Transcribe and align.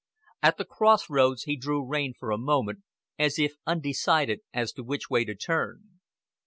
At 0.41 0.57
the 0.57 0.65
Cross 0.65 1.11
Roads 1.11 1.43
he 1.43 1.55
drew 1.55 1.85
rein 1.87 2.15
for 2.17 2.31
a 2.31 2.37
moment, 2.39 2.79
as 3.19 3.37
if 3.37 3.53
undecided 3.67 4.39
as 4.51 4.71
to 4.73 4.83
which 4.83 5.11
way 5.11 5.23
to 5.25 5.35
turn. 5.35 5.99